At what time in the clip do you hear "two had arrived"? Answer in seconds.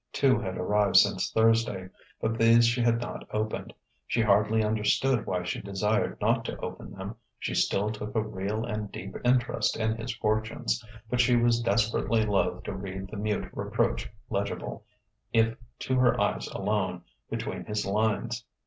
0.11-0.97